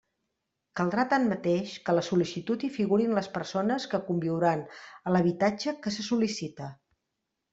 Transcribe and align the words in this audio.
Caldrà, 0.79 1.03
tanmateix, 1.09 1.73
que 1.89 1.93
a 1.93 1.93
la 1.97 2.03
sol·licitud 2.07 2.65
hi 2.65 2.69
figurin 2.79 3.13
les 3.17 3.29
persones 3.37 3.85
que 3.93 4.01
conviuran 4.09 4.63
a 5.11 5.15
l'habitatge 5.17 5.75
que 5.85 5.93
se 5.99 6.09
sol·licita. 6.09 6.73